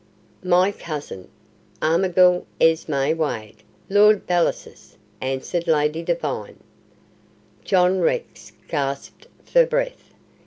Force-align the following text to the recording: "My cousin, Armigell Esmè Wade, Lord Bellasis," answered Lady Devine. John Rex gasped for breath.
"My 0.43 0.71
cousin, 0.71 1.29
Armigell 1.79 2.47
Esmè 2.59 3.15
Wade, 3.15 3.61
Lord 3.87 4.25
Bellasis," 4.25 4.97
answered 5.21 5.67
Lady 5.67 6.01
Devine. 6.01 6.57
John 7.63 7.99
Rex 7.99 8.51
gasped 8.67 9.27
for 9.45 9.67
breath. 9.67 10.11